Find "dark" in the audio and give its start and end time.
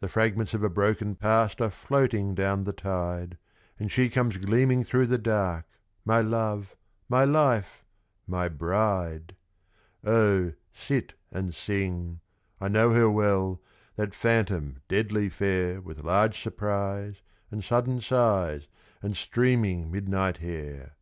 5.16-5.64